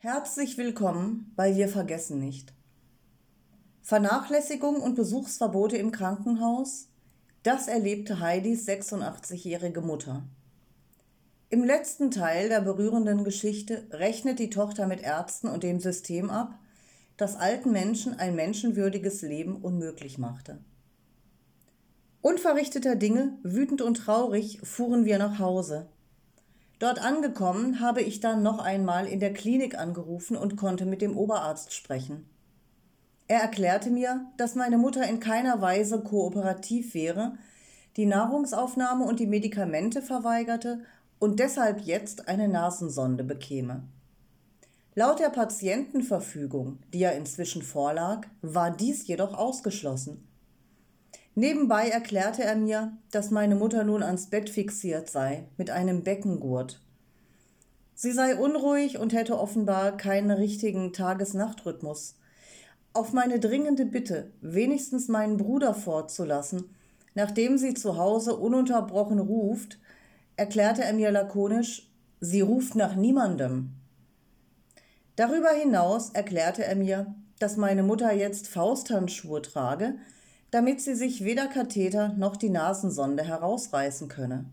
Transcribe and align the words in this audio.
Herzlich 0.00 0.56
willkommen 0.56 1.32
bei 1.34 1.56
Wir 1.56 1.68
vergessen 1.68 2.20
nicht. 2.20 2.52
Vernachlässigung 3.82 4.76
und 4.76 4.94
Besuchsverbote 4.94 5.76
im 5.76 5.90
Krankenhaus, 5.90 6.86
das 7.42 7.66
erlebte 7.66 8.20
Heidis 8.20 8.68
86-jährige 8.68 9.80
Mutter. 9.80 10.22
Im 11.48 11.64
letzten 11.64 12.12
Teil 12.12 12.48
der 12.48 12.60
berührenden 12.60 13.24
Geschichte 13.24 13.88
rechnet 13.90 14.38
die 14.38 14.50
Tochter 14.50 14.86
mit 14.86 15.02
Ärzten 15.02 15.48
und 15.48 15.64
dem 15.64 15.80
System 15.80 16.30
ab, 16.30 16.56
das 17.16 17.34
alten 17.34 17.72
Menschen 17.72 18.20
ein 18.20 18.36
menschenwürdiges 18.36 19.22
Leben 19.22 19.56
unmöglich 19.56 20.16
machte. 20.16 20.60
Unverrichteter 22.20 22.94
Dinge, 22.94 23.36
wütend 23.42 23.82
und 23.82 23.96
traurig, 23.96 24.60
fuhren 24.62 25.06
wir 25.06 25.18
nach 25.18 25.40
Hause. 25.40 25.88
Dort 26.78 27.02
angekommen 27.04 27.80
habe 27.80 28.02
ich 28.02 28.20
dann 28.20 28.42
noch 28.42 28.60
einmal 28.60 29.06
in 29.06 29.18
der 29.18 29.32
Klinik 29.32 29.76
angerufen 29.76 30.36
und 30.36 30.56
konnte 30.56 30.86
mit 30.86 31.02
dem 31.02 31.16
Oberarzt 31.16 31.72
sprechen. 31.72 32.28
Er 33.26 33.40
erklärte 33.40 33.90
mir, 33.90 34.26
dass 34.36 34.54
meine 34.54 34.78
Mutter 34.78 35.06
in 35.06 35.20
keiner 35.20 35.60
Weise 35.60 36.00
kooperativ 36.00 36.94
wäre, 36.94 37.36
die 37.96 38.06
Nahrungsaufnahme 38.06 39.04
und 39.04 39.18
die 39.18 39.26
Medikamente 39.26 40.02
verweigerte 40.02 40.84
und 41.18 41.40
deshalb 41.40 41.80
jetzt 41.80 42.28
eine 42.28 42.46
Nasensonde 42.46 43.24
bekäme. 43.24 43.82
Laut 44.94 45.18
der 45.18 45.30
Patientenverfügung, 45.30 46.78
die 46.92 47.00
ja 47.00 47.10
inzwischen 47.10 47.62
vorlag, 47.62 48.26
war 48.40 48.70
dies 48.70 49.06
jedoch 49.06 49.34
ausgeschlossen. 49.34 50.27
Nebenbei 51.38 51.88
erklärte 51.88 52.42
er 52.42 52.56
mir, 52.56 52.98
dass 53.12 53.30
meine 53.30 53.54
Mutter 53.54 53.84
nun 53.84 54.02
ans 54.02 54.26
Bett 54.26 54.50
fixiert 54.50 55.08
sei, 55.08 55.44
mit 55.56 55.70
einem 55.70 56.02
Beckengurt. 56.02 56.80
Sie 57.94 58.10
sei 58.10 58.34
unruhig 58.34 58.98
und 58.98 59.12
hätte 59.12 59.38
offenbar 59.38 59.96
keinen 59.96 60.32
richtigen 60.32 60.92
Tages-Nacht-Rhythmus. 60.92 62.16
Auf 62.92 63.12
meine 63.12 63.38
dringende 63.38 63.86
Bitte, 63.86 64.32
wenigstens 64.40 65.06
meinen 65.06 65.36
Bruder 65.36 65.74
fortzulassen, 65.74 66.74
nachdem 67.14 67.56
sie 67.56 67.74
zu 67.74 67.96
Hause 67.96 68.34
ununterbrochen 68.34 69.20
ruft, 69.20 69.78
erklärte 70.34 70.82
er 70.82 70.92
mir 70.92 71.12
lakonisch, 71.12 71.88
sie 72.18 72.40
ruft 72.40 72.74
nach 72.74 72.96
niemandem. 72.96 73.74
Darüber 75.14 75.50
hinaus 75.50 76.10
erklärte 76.10 76.64
er 76.64 76.74
mir, 76.74 77.14
dass 77.38 77.56
meine 77.56 77.84
Mutter 77.84 78.12
jetzt 78.12 78.48
Fausthandschuhe 78.48 79.40
trage, 79.40 79.94
damit 80.50 80.80
sie 80.80 80.94
sich 80.94 81.24
weder 81.24 81.46
Katheter 81.46 82.14
noch 82.14 82.36
die 82.36 82.50
Nasensonde 82.50 83.22
herausreißen 83.22 84.08
könne. 84.08 84.46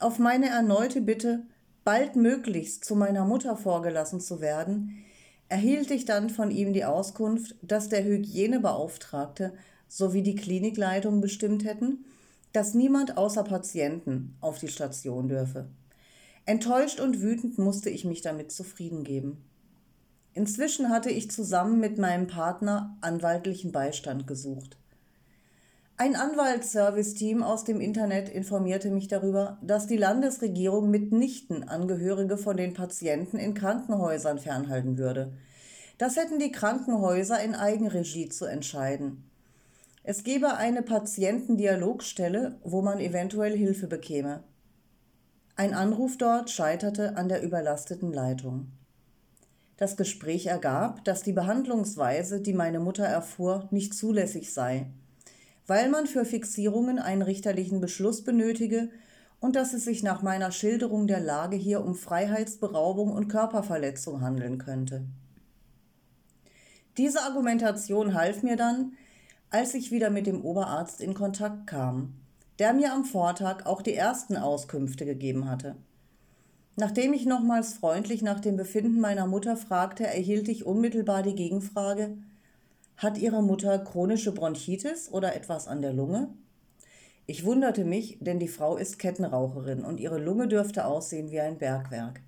Auf 0.00 0.18
meine 0.18 0.48
erneute 0.48 1.00
Bitte, 1.00 1.44
baldmöglichst 1.84 2.84
zu 2.84 2.94
meiner 2.94 3.24
Mutter 3.24 3.56
vorgelassen 3.56 4.20
zu 4.20 4.40
werden, 4.40 5.04
erhielt 5.48 5.90
ich 5.90 6.04
dann 6.04 6.28
von 6.28 6.50
ihm 6.50 6.72
die 6.72 6.84
Auskunft, 6.84 7.56
dass 7.62 7.88
der 7.88 8.04
Hygienebeauftragte 8.04 9.54
sowie 9.88 10.22
die 10.22 10.34
Klinikleitung 10.34 11.20
bestimmt 11.20 11.64
hätten, 11.64 12.04
dass 12.52 12.74
niemand 12.74 13.16
außer 13.16 13.44
Patienten 13.44 14.36
auf 14.40 14.58
die 14.58 14.68
Station 14.68 15.28
dürfe. 15.28 15.68
Enttäuscht 16.44 17.00
und 17.00 17.20
wütend 17.20 17.58
musste 17.58 17.90
ich 17.90 18.04
mich 18.04 18.20
damit 18.20 18.52
zufrieden 18.52 19.04
geben. 19.04 19.44
Inzwischen 20.34 20.90
hatte 20.90 21.10
ich 21.10 21.30
zusammen 21.30 21.80
mit 21.80 21.98
meinem 21.98 22.26
Partner 22.26 22.96
anwaltlichen 23.00 23.72
Beistand 23.72 24.26
gesucht. 24.26 24.76
Ein 26.00 26.14
Anwaltsservice-Team 26.14 27.42
aus 27.42 27.64
dem 27.64 27.80
Internet 27.80 28.28
informierte 28.28 28.88
mich 28.88 29.08
darüber, 29.08 29.58
dass 29.62 29.88
die 29.88 29.96
Landesregierung 29.96 30.92
mitnichten 30.92 31.68
Angehörige 31.68 32.38
von 32.38 32.56
den 32.56 32.72
Patienten 32.72 33.36
in 33.36 33.52
Krankenhäusern 33.52 34.38
fernhalten 34.38 34.96
würde. 34.96 35.32
Das 35.98 36.14
hätten 36.14 36.38
die 36.38 36.52
Krankenhäuser 36.52 37.42
in 37.42 37.56
Eigenregie 37.56 38.28
zu 38.28 38.44
entscheiden. 38.44 39.28
Es 40.04 40.22
gebe 40.22 40.54
eine 40.54 40.82
Patientendialogstelle, 40.82 42.60
wo 42.62 42.80
man 42.80 43.00
eventuell 43.00 43.58
Hilfe 43.58 43.88
bekäme. 43.88 44.44
Ein 45.56 45.74
Anruf 45.74 46.16
dort 46.16 46.48
scheiterte 46.48 47.16
an 47.16 47.28
der 47.28 47.42
überlasteten 47.42 48.12
Leitung. 48.12 48.68
Das 49.76 49.96
Gespräch 49.96 50.46
ergab, 50.46 51.04
dass 51.04 51.24
die 51.24 51.32
Behandlungsweise, 51.32 52.40
die 52.40 52.54
meine 52.54 52.78
Mutter 52.78 53.04
erfuhr, 53.04 53.66
nicht 53.72 53.94
zulässig 53.94 54.54
sei 54.54 54.86
weil 55.68 55.90
man 55.90 56.06
für 56.06 56.24
Fixierungen 56.24 56.98
einen 56.98 57.22
richterlichen 57.22 57.80
Beschluss 57.80 58.24
benötige 58.24 58.88
und 59.38 59.54
dass 59.54 59.74
es 59.74 59.84
sich 59.84 60.02
nach 60.02 60.22
meiner 60.22 60.50
Schilderung 60.50 61.06
der 61.06 61.20
Lage 61.20 61.56
hier 61.56 61.84
um 61.84 61.94
Freiheitsberaubung 61.94 63.12
und 63.12 63.28
Körperverletzung 63.28 64.22
handeln 64.22 64.58
könnte. 64.58 65.04
Diese 66.96 67.22
Argumentation 67.22 68.14
half 68.14 68.42
mir 68.42 68.56
dann, 68.56 68.94
als 69.50 69.74
ich 69.74 69.92
wieder 69.92 70.10
mit 70.10 70.26
dem 70.26 70.42
Oberarzt 70.42 71.00
in 71.00 71.14
Kontakt 71.14 71.68
kam, 71.68 72.14
der 72.58 72.72
mir 72.72 72.92
am 72.92 73.04
Vortag 73.04 73.66
auch 73.66 73.82
die 73.82 73.94
ersten 73.94 74.36
Auskünfte 74.36 75.04
gegeben 75.04 75.48
hatte. 75.48 75.76
Nachdem 76.76 77.12
ich 77.12 77.26
nochmals 77.26 77.74
freundlich 77.74 78.22
nach 78.22 78.40
dem 78.40 78.56
Befinden 78.56 79.00
meiner 79.00 79.26
Mutter 79.26 79.56
fragte, 79.56 80.06
erhielt 80.06 80.48
ich 80.48 80.64
unmittelbar 80.64 81.22
die 81.22 81.34
Gegenfrage 81.34 82.16
hat 82.98 83.16
Ihre 83.16 83.42
Mutter 83.42 83.78
chronische 83.78 84.32
Bronchitis 84.32 85.10
oder 85.10 85.34
etwas 85.34 85.66
an 85.66 85.80
der 85.80 85.92
Lunge? 85.92 86.28
Ich 87.26 87.44
wunderte 87.44 87.84
mich, 87.84 88.18
denn 88.20 88.38
die 88.38 88.48
Frau 88.48 88.76
ist 88.76 88.98
Kettenraucherin 88.98 89.84
und 89.84 90.00
ihre 90.00 90.18
Lunge 90.18 90.48
dürfte 90.48 90.86
aussehen 90.86 91.30
wie 91.30 91.40
ein 91.40 91.58
Bergwerk. 91.58 92.20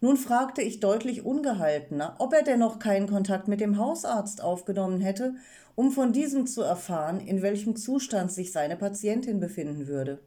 Nun 0.00 0.16
fragte 0.16 0.62
ich 0.62 0.80
deutlich 0.80 1.24
ungehaltener, 1.24 2.16
ob 2.18 2.32
er 2.32 2.42
denn 2.42 2.58
noch 2.58 2.78
keinen 2.78 3.06
Kontakt 3.06 3.46
mit 3.46 3.60
dem 3.60 3.76
Hausarzt 3.76 4.42
aufgenommen 4.42 5.00
hätte, 5.00 5.34
um 5.74 5.92
von 5.92 6.12
diesem 6.12 6.46
zu 6.46 6.62
erfahren, 6.62 7.20
in 7.20 7.42
welchem 7.42 7.76
Zustand 7.76 8.32
sich 8.32 8.52
seine 8.52 8.76
Patientin 8.76 9.38
befinden 9.38 9.86
würde. 9.86 10.18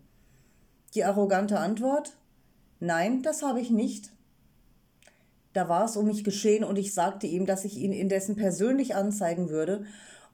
Die 0.93 1.03
arrogante 1.03 1.59
Antwort 1.59 2.15
Nein, 2.79 3.23
das 3.23 3.41
habe 3.41 3.59
ich 3.59 3.71
nicht. 3.71 4.11
Da 5.53 5.69
war 5.69 5.85
es 5.85 5.95
um 5.95 6.07
mich 6.07 6.23
geschehen 6.23 6.63
und 6.63 6.77
ich 6.77 6.93
sagte 6.93 7.27
ihm, 7.27 7.45
dass 7.45 7.63
ich 7.63 7.77
ihn 7.77 7.91
indessen 7.91 8.35
persönlich 8.35 8.95
anzeigen 8.95 9.49
würde 9.49 9.85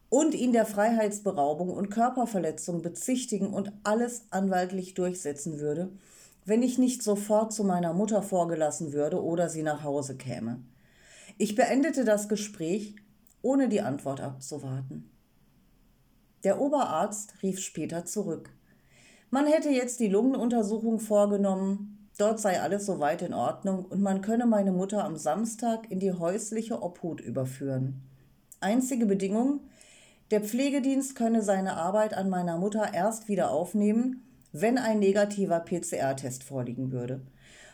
und 0.10 0.34
ihn 0.34 0.54
der 0.54 0.66
Freiheitsberaubung 0.66 1.70
und 1.70 1.90
Körperverletzung 1.90 2.82
bezichtigen 2.82 3.54
und 3.54 3.72
alles 3.84 4.24
anwaltlich 4.32 4.94
durchsetzen 4.94 5.60
würde, 5.60 5.92
wenn 6.46 6.64
ich 6.64 6.78
nicht 6.78 7.04
sofort 7.04 7.54
zu 7.54 7.64
meiner 7.64 7.94
Mutter 7.94 8.22
vorgelassen 8.22 8.94
würde 8.94 9.22
oder 9.22 9.50
sie 9.50 9.62
nach 9.62 9.84
Hause 9.84 10.18
käme. 10.18 10.62
Ich 11.38 11.56
beendete 11.56 12.06
das 12.06 12.28
Gespräch, 12.28 12.96
ohne 13.42 13.70
die 13.70 13.82
Antwort 13.82 14.22
abzuwarten. 14.22 15.12
Der 16.44 16.60
Oberarzt 16.60 17.34
rief 17.44 17.60
später 17.60 18.06
zurück. 18.06 18.50
Man 19.30 19.46
hätte 19.46 19.70
jetzt 19.70 20.00
die 20.00 20.08
Lungenuntersuchung 20.08 21.00
vorgenommen, 21.00 21.99
Dort 22.20 22.42
sei 22.42 22.60
alles 22.62 22.86
soweit 22.86 23.22
in 23.22 23.34
Ordnung 23.34 23.86
und 23.86 24.02
man 24.02 24.22
könne 24.22 24.46
meine 24.46 24.74
Mutter 24.74 25.06
am 25.06 25.16
Samstag 25.16 25.90
in 25.90 26.02
die 26.02 26.12
häusliche 26.12 26.84
Obhut 26.84 27.22
überführen. 27.22 28.02
Einzige 28.60 29.06
Bedingung, 29.06 29.62
der 30.30 30.42
Pflegedienst 30.42 31.16
könne 31.16 31.42
seine 31.42 31.78
Arbeit 31.78 32.14
an 32.14 32.30
meiner 32.30 32.58
Mutter 32.58 32.94
erst 32.94 33.30
wieder 33.30 33.52
aufnehmen, 33.52 34.22
wenn 34.52 34.78
ein 34.78 35.00
negativer 35.00 35.62
PCR-Test 35.62 36.44
vorliegen 36.44 36.92
würde. 36.92 37.22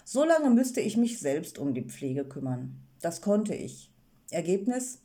So 0.03 0.23
lange 0.23 0.51
müsste 0.51 0.79
ich 0.79 0.95
mich 0.95 1.17
selbst 1.17 1.57
um 1.57 1.73
die 1.73 1.85
Pflege 1.85 2.23
kümmern. 2.23 2.75
Das 3.01 3.21
konnte 3.21 3.55
ich. 3.55 3.91
Ergebnis? 4.29 4.99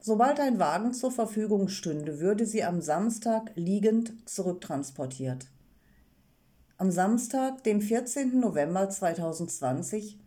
Sobald 0.00 0.38
ein 0.38 0.58
Wagen 0.58 0.92
zur 0.92 1.10
Verfügung 1.10 1.68
stünde, 1.68 2.20
würde 2.20 2.44
sie 2.44 2.62
am 2.62 2.82
Samstag 2.82 3.52
liegend 3.54 4.12
zurücktransportiert. 4.28 5.46
Am 6.80 6.90
Samstag, 6.90 7.62
dem 7.64 7.82
14. 7.82 8.40
November 8.40 8.88
2020, 8.88 10.18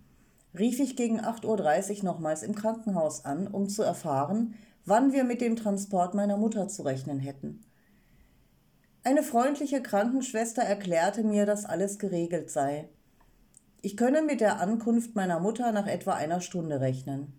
rief 0.56 0.80
ich 0.80 0.96
gegen 0.96 1.20
8.30 1.20 1.98
Uhr 1.98 2.04
nochmals 2.04 2.44
im 2.44 2.54
Krankenhaus 2.54 3.26
an, 3.26 3.48
um 3.48 3.70
zu 3.70 3.82
erfahren, 3.82 4.54
wann 4.86 5.14
wir 5.14 5.24
mit 5.24 5.42
dem 5.42 5.56
Transport 5.56 6.14
meiner 6.14 6.38
Mutter 6.38 6.68
zu 6.68 6.84
rechnen 6.84 7.18
hätten. 7.18 7.66
Eine 9.04 9.24
freundliche 9.24 9.82
Krankenschwester 9.82 10.62
erklärte 10.62 11.24
mir, 11.24 11.48
dass 11.48 11.66
alles 11.66 11.98
geregelt 11.98 12.52
sei. 12.52 12.88
Ich 13.82 13.98
könne 13.98 14.22
mit 14.22 14.40
der 14.40 14.60
Ankunft 14.60 15.16
meiner 15.16 15.40
Mutter 15.40 15.72
nach 15.72 15.88
etwa 15.88 16.14
einer 16.14 16.40
Stunde 16.40 16.80
rechnen. 16.80 17.34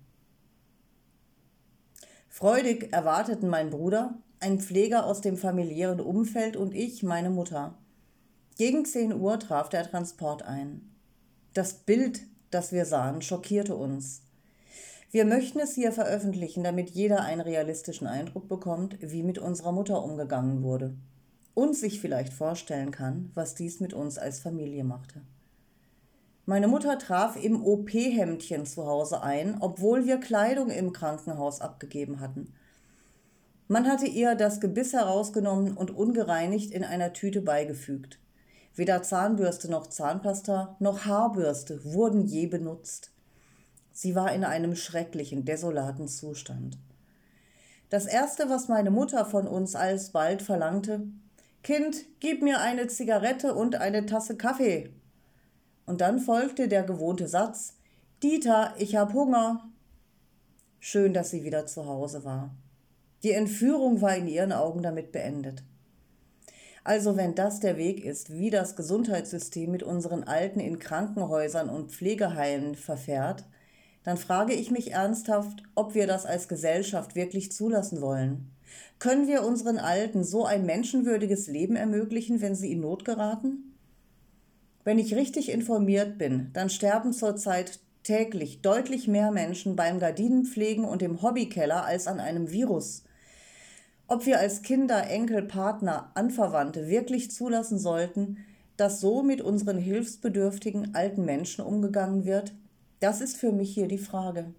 Freudig 2.29 2.93
erwarteten 2.93 3.47
mein 3.49 3.71
Bruder, 3.71 4.19
ein 4.41 4.59
Pfleger 4.59 5.07
aus 5.07 5.21
dem 5.21 5.37
familiären 5.37 6.01
Umfeld 6.01 6.57
und 6.57 6.75
ich 6.75 7.05
meine 7.05 7.31
Mutter. 7.31 7.79
Gegen 8.57 8.85
10 8.85 9.13
Uhr 9.13 9.41
traf 9.41 9.69
der 9.69 9.83
Transport 9.83 10.45
ein. 10.45 10.89
Das 11.55 11.73
Bild, 11.75 12.21
das 12.53 12.71
wir 12.71 12.85
sahen, 12.85 13.21
schockierte 13.21 13.75
uns. 13.75 14.23
Wir 15.11 15.25
möchten 15.25 15.59
es 15.59 15.75
hier 15.75 15.91
veröffentlichen, 15.91 16.63
damit 16.63 16.91
jeder 16.91 17.23
einen 17.23 17.41
realistischen 17.41 18.07
Eindruck 18.07 18.49
bekommt, 18.49 18.97
wie 19.01 19.25
mit 19.25 19.39
unserer 19.39 19.73
Mutter 19.73 20.05
umgegangen 20.05 20.63
wurde 20.63 20.95
und 21.55 21.75
sich 21.75 22.01
vielleicht 22.01 22.33
vorstellen 22.33 22.93
kann, 22.93 23.33
was 23.35 23.57
dies 23.57 23.81
mit 23.81 23.93
uns 23.93 24.19
als 24.19 24.39
Familie 24.39 24.85
machte. 24.85 25.23
Meine 26.47 26.69
Mutter 26.69 26.97
traf 26.99 27.43
im 27.43 27.61
OP-Hemdchen 27.61 28.67
zu 28.67 28.87
Hause 28.87 29.23
ein, 29.23 29.57
obwohl 29.61 30.07
wir 30.07 30.19
Kleidung 30.19 30.71
im 30.71 30.93
Krankenhaus 30.93 31.61
abgegeben 31.61 32.21
hatten. 32.21 32.53
Man 33.67 33.89
hatte 33.89 34.07
ihr 34.07 34.37
das 34.37 34.61
Gebiss 34.61 34.93
herausgenommen 34.93 35.77
und 35.77 35.91
ungereinigt 35.91 36.71
in 36.71 36.85
einer 36.85 37.13
Tüte 37.15 37.41
beigefügt. 37.41 38.21
Weder 38.77 39.03
Zahnbürste 39.03 39.71
noch 39.71 39.87
Zahnpasta 39.87 40.77
noch 40.81 41.05
Haarbürste 41.05 41.85
wurden 41.85 42.27
je 42.27 42.47
benutzt. 42.47 43.13
Sie 43.93 44.17
war 44.17 44.33
in 44.33 44.45
einem 44.45 44.75
schrecklichen, 44.75 45.45
desolaten 45.45 46.09
Zustand. 46.09 46.77
Das 47.91 48.07
Erste, 48.07 48.51
was 48.51 48.67
meine 48.67 48.91
Mutter 48.91 49.25
von 49.25 49.47
uns 49.47 49.77
alsbald 49.77 50.43
verlangte, 50.43 51.07
Kind, 51.63 52.05
gib 52.21 52.43
mir 52.43 52.61
eine 52.61 52.89
Zigarette 52.89 53.55
und 53.55 53.77
eine 53.77 54.05
Tasse 54.05 54.37
Kaffee. 54.37 54.93
Und 55.87 56.01
dann 56.01 56.19
folgte 56.19 56.69
der 56.69 56.83
gewohnte 56.83 57.29
Satz, 57.29 57.75
Dieter, 58.23 58.75
ich 58.79 58.97
hab 58.97 59.13
Hunger. 59.13 59.69
Schön, 60.81 61.15
dass 61.15 61.31
sie 61.31 61.45
wieder 61.45 61.67
zu 61.67 61.87
Hause 61.87 62.25
war. 62.25 62.55
Die 63.23 63.33
Entführung 63.33 64.03
war 64.03 64.17
in 64.17 64.27
ihren 64.27 64.53
Augen 64.53 64.83
damit 64.83 65.13
beendet. 65.13 65.63
Also 66.85 67.17
wenn 67.17 67.35
das 67.35 67.61
der 67.61 67.79
Weg 67.79 68.05
ist, 68.05 68.35
wie 68.35 68.51
das 68.51 68.77
Gesundheitssystem 68.77 69.71
mit 69.71 69.83
unseren 69.83 70.25
Alten 70.25 70.61
in 70.61 70.79
Krankenhäusern 70.79 71.71
und 71.71 71.91
Pflegeheimen 71.91 72.75
verfährt, 72.75 73.45
dann 74.05 74.19
frage 74.19 74.53
ich 74.53 74.71
mich 74.71 74.93
ernsthaft, 74.93 75.63
ob 75.75 75.95
wir 75.95 76.07
das 76.07 76.27
als 76.27 76.47
Gesellschaft 76.47 77.15
wirklich 77.15 77.51
zulassen 77.53 78.03
wollen. 78.03 78.51
Können 78.99 79.27
wir 79.27 79.45
unseren 79.45 79.79
Alten 79.79 80.25
so 80.25 80.45
ein 80.45 80.67
menschenwürdiges 80.67 81.47
Leben 81.47 81.75
ermöglichen, 81.75 82.43
wenn 82.43 82.55
sie 82.55 82.73
in 82.73 82.81
Not 82.81 83.07
geraten? 83.07 83.75
Wenn 84.85 84.99
ich 84.99 85.15
richtig 85.15 85.51
informiert 85.51 86.19
bin, 86.19 86.51
dann 86.53 86.69
sterben 86.69 87.15
zurzeit 87.15 87.81
täglich 88.03 88.61
deutlich 88.61 89.09
mehr 89.09 89.31
Menschen 89.31 89.75
beim 89.75 89.99
Gardinenpflegen 89.99 90.85
und 90.85 91.01
im 91.01 91.23
Hobbykeller 91.23 91.87
als 91.87 92.07
an 92.07 92.21
einem 92.21 92.51
Virus. 92.51 93.05
Ob 94.07 94.27
wir 94.27 94.39
als 94.39 94.63
Kinder, 94.63 95.09
Enkel, 95.09 95.43
Partner, 95.43 96.11
Anverwandte 96.15 96.89
wirklich 96.89 97.31
zulassen 97.31 97.79
sollten, 97.79 98.39
dass 98.77 99.01
so 99.01 99.23
mit 99.23 99.41
unseren 99.41 99.79
hilfsbedürftigen 99.79 100.95
alten 100.95 101.25
Menschen 101.25 101.65
umgegangen 101.65 102.25
wird, 102.25 102.53
das 103.01 103.21
ist 103.21 103.37
für 103.37 103.51
mich 103.51 103.73
hier 103.73 103.89
die 103.89 103.99
Frage. 103.99 104.53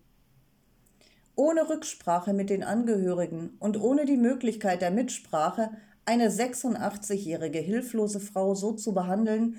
Ohne 1.35 1.69
Rücksprache 1.69 2.33
mit 2.33 2.49
den 2.49 2.63
Angehörigen 2.63 3.51
und 3.59 3.79
ohne 3.79 4.05
die 4.05 4.17
Möglichkeit 4.17 4.81
der 4.81 4.91
Mitsprache 4.91 5.69
eine 6.05 6.29
86-jährige 6.29 7.59
hilflose 7.59 8.19
Frau 8.19 8.55
so 8.55 8.71
zu 8.71 8.93
behandeln, 8.93 9.57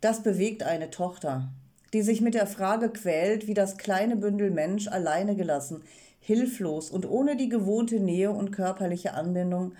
das 0.00 0.22
bewegt 0.22 0.62
eine 0.62 0.90
Tochter, 0.90 1.50
die 1.92 2.02
sich 2.02 2.20
mit 2.20 2.34
der 2.34 2.46
Frage 2.46 2.90
quält, 2.90 3.46
wie 3.46 3.54
das 3.54 3.76
kleine 3.76 4.16
Bündel 4.16 4.50
Mensch 4.50 4.88
alleine 4.88 5.36
gelassen, 5.36 5.82
hilflos 6.20 6.90
und 6.90 7.08
ohne 7.08 7.36
die 7.36 7.48
gewohnte 7.48 7.98
Nähe 7.98 8.30
und 8.30 8.52
körperliche 8.52 9.14
Anbindung, 9.14 9.74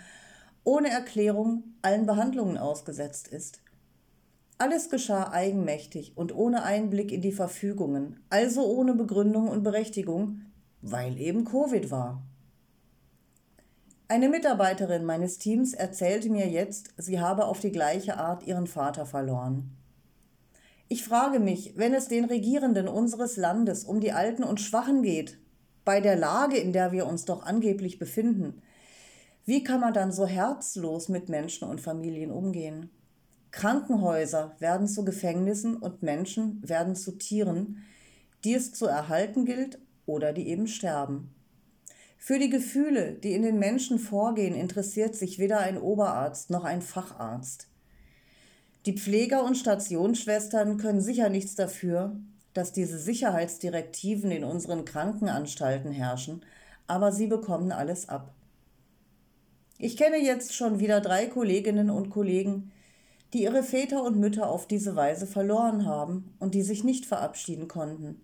ohne 0.64 0.90
Erklärung 0.90 1.64
allen 1.82 2.06
Behandlungen 2.06 2.58
ausgesetzt 2.58 3.28
ist. 3.28 3.60
Alles 4.58 4.90
geschah 4.90 5.30
eigenmächtig 5.30 6.12
und 6.16 6.34
ohne 6.34 6.64
Einblick 6.64 7.12
in 7.12 7.22
die 7.22 7.32
Verfügungen, 7.32 8.20
also 8.28 8.66
ohne 8.66 8.94
Begründung 8.94 9.48
und 9.48 9.62
Berechtigung, 9.62 10.42
weil 10.82 11.18
eben 11.18 11.44
Covid 11.44 11.90
war. 11.90 12.22
Eine 14.08 14.28
Mitarbeiterin 14.28 15.04
meines 15.04 15.38
Teams 15.38 15.72
erzählte 15.72 16.28
mir 16.30 16.48
jetzt, 16.48 16.92
sie 16.96 17.20
habe 17.20 17.46
auf 17.46 17.60
die 17.60 17.70
gleiche 17.70 18.18
Art 18.18 18.42
ihren 18.46 18.66
Vater 18.66 19.06
verloren. 19.06 19.79
Ich 20.92 21.04
frage 21.04 21.38
mich, 21.38 21.74
wenn 21.76 21.94
es 21.94 22.08
den 22.08 22.24
Regierenden 22.24 22.88
unseres 22.88 23.36
Landes 23.36 23.84
um 23.84 24.00
die 24.00 24.10
Alten 24.10 24.42
und 24.42 24.60
Schwachen 24.60 25.02
geht, 25.02 25.38
bei 25.84 26.00
der 26.00 26.16
Lage, 26.16 26.56
in 26.56 26.72
der 26.72 26.90
wir 26.90 27.06
uns 27.06 27.24
doch 27.24 27.44
angeblich 27.44 28.00
befinden, 28.00 28.60
wie 29.44 29.62
kann 29.62 29.78
man 29.78 29.94
dann 29.94 30.10
so 30.10 30.26
herzlos 30.26 31.08
mit 31.08 31.28
Menschen 31.28 31.68
und 31.68 31.80
Familien 31.80 32.32
umgehen? 32.32 32.90
Krankenhäuser 33.52 34.56
werden 34.58 34.88
zu 34.88 35.04
Gefängnissen 35.04 35.76
und 35.76 36.02
Menschen 36.02 36.60
werden 36.68 36.96
zu 36.96 37.12
Tieren, 37.12 37.84
die 38.42 38.54
es 38.54 38.72
zu 38.72 38.86
erhalten 38.86 39.44
gilt 39.44 39.78
oder 40.06 40.32
die 40.32 40.48
eben 40.48 40.66
sterben. 40.66 41.32
Für 42.18 42.40
die 42.40 42.50
Gefühle, 42.50 43.12
die 43.12 43.34
in 43.34 43.42
den 43.42 43.60
Menschen 43.60 44.00
vorgehen, 44.00 44.56
interessiert 44.56 45.14
sich 45.14 45.38
weder 45.38 45.60
ein 45.60 45.78
Oberarzt 45.78 46.50
noch 46.50 46.64
ein 46.64 46.82
Facharzt. 46.82 47.69
Die 48.86 48.96
Pfleger 48.96 49.44
und 49.44 49.56
Stationsschwestern 49.56 50.78
können 50.78 51.02
sicher 51.02 51.28
nichts 51.28 51.54
dafür, 51.54 52.16
dass 52.54 52.72
diese 52.72 52.98
Sicherheitsdirektiven 52.98 54.30
in 54.30 54.42
unseren 54.42 54.86
Krankenanstalten 54.86 55.92
herrschen, 55.92 56.42
aber 56.86 57.12
sie 57.12 57.26
bekommen 57.26 57.72
alles 57.72 58.08
ab. 58.08 58.34
Ich 59.78 59.96
kenne 59.96 60.18
jetzt 60.18 60.54
schon 60.54 60.78
wieder 60.78 61.00
drei 61.00 61.26
Kolleginnen 61.26 61.90
und 61.90 62.10
Kollegen, 62.10 62.72
die 63.32 63.42
ihre 63.42 63.62
Väter 63.62 64.02
und 64.02 64.18
Mütter 64.18 64.50
auf 64.50 64.66
diese 64.66 64.96
Weise 64.96 65.26
verloren 65.26 65.86
haben 65.86 66.34
und 66.38 66.54
die 66.54 66.62
sich 66.62 66.82
nicht 66.82 67.06
verabschieden 67.06 67.68
konnten. 67.68 68.20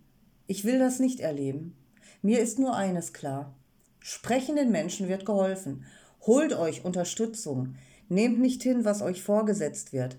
Ich 0.46 0.64
will 0.64 0.78
das 0.78 0.98
nicht 0.98 1.20
erleben. 1.20 1.76
Mir 2.22 2.40
ist 2.40 2.58
nur 2.58 2.74
eines 2.74 3.12
klar. 3.12 3.54
Sprechenden 4.00 4.70
Menschen 4.70 5.08
wird 5.08 5.26
geholfen. 5.26 5.84
Holt 6.22 6.54
euch 6.54 6.84
Unterstützung. 6.84 7.74
Nehmt 8.08 8.40
nicht 8.40 8.62
hin, 8.62 8.84
was 8.84 9.02
euch 9.02 9.22
vorgesetzt 9.22 9.92
wird. 9.92 10.16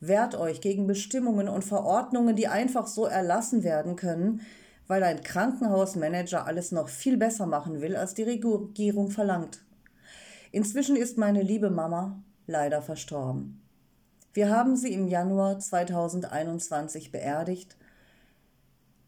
Wehrt 0.00 0.34
euch 0.34 0.60
gegen 0.60 0.86
Bestimmungen 0.86 1.48
und 1.48 1.64
Verordnungen, 1.64 2.34
die 2.34 2.48
einfach 2.48 2.86
so 2.86 3.04
erlassen 3.04 3.62
werden 3.62 3.96
können, 3.96 4.40
weil 4.86 5.02
ein 5.04 5.22
Krankenhausmanager 5.22 6.46
alles 6.46 6.72
noch 6.72 6.88
viel 6.88 7.16
besser 7.16 7.46
machen 7.46 7.80
will, 7.80 7.94
als 7.94 8.14
die 8.14 8.24
Regierung 8.24 9.10
verlangt. 9.10 9.62
Inzwischen 10.52 10.96
ist 10.96 11.16
meine 11.16 11.42
liebe 11.42 11.70
Mama 11.70 12.22
leider 12.46 12.82
verstorben. 12.82 13.62
Wir 14.32 14.50
haben 14.50 14.76
sie 14.76 14.92
im 14.92 15.06
Januar 15.06 15.58
2021 15.58 17.12
beerdigt 17.12 17.76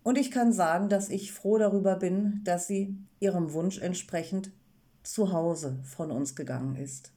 und 0.03 0.19
ich 0.19 0.31
kann 0.31 0.53
sagen, 0.53 0.89
dass 0.89 1.09
ich 1.09 1.33
froh 1.33 1.59
darüber 1.59 1.97
bin, 1.97 2.41
dass 2.45 2.67
sie 2.67 2.97
ihrem 3.21 3.53
Wunsch 3.53 3.79
entsprechend 3.79 4.51
zu 5.03 5.33
Hause 5.33 5.79
von 5.85 6.11
uns 6.11 6.35
gegangen 6.35 6.77
ist. 6.77 7.13